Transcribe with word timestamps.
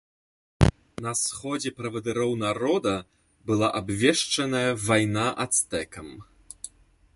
На 1.07 1.11
сходзе 1.23 1.71
правадыроў 1.81 2.31
народа 2.45 2.95
была 3.51 3.69
абвешчаная 3.81 4.71
вайна 4.87 5.27
ацтэкам. 5.47 6.07